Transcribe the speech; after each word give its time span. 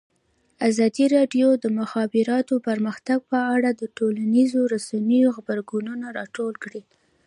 ازادي 0.69 1.05
راډیو 1.15 1.47
د 1.57 1.59
د 1.63 1.65
مخابراتو 1.79 2.55
پرمختګ 2.67 3.19
په 3.31 3.39
اړه 3.55 3.69
د 3.73 3.83
ټولنیزو 3.97 4.61
رسنیو 4.73 5.33
غبرګونونه 5.35 6.05
راټول 6.19 6.53
کړي. 6.63 6.81